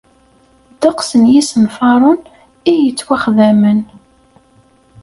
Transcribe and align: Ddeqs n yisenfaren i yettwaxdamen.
Ddeqs 0.73 1.09
n 1.21 1.23
yisenfaren 1.33 2.19
i 2.71 2.71
yettwaxdamen. 2.83 3.79